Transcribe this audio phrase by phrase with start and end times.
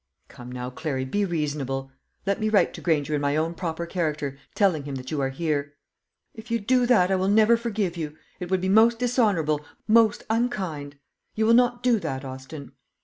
[0.29, 1.91] "Come now, Clary, be reasonable.
[2.25, 5.29] Let me write to Granger in my own proper character, telling him that you are
[5.29, 5.75] here."
[6.33, 8.17] "If you do that, I will never forgive you.
[8.39, 10.95] It would be most dishonourable, most unkind.
[11.35, 12.71] You will not do that, Austin?"